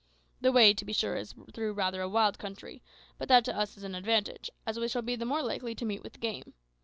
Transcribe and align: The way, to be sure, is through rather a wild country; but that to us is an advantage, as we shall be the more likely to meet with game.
The 0.41 0.51
way, 0.51 0.73
to 0.73 0.83
be 0.83 0.93
sure, 0.93 1.15
is 1.15 1.35
through 1.53 1.73
rather 1.73 2.01
a 2.01 2.09
wild 2.09 2.39
country; 2.39 2.81
but 3.19 3.27
that 3.27 3.45
to 3.45 3.55
us 3.55 3.77
is 3.77 3.83
an 3.83 3.93
advantage, 3.93 4.49
as 4.65 4.79
we 4.79 4.87
shall 4.87 5.03
be 5.03 5.15
the 5.15 5.25
more 5.27 5.43
likely 5.43 5.75
to 5.75 5.85
meet 5.85 6.01
with 6.01 6.19
game. 6.19 6.55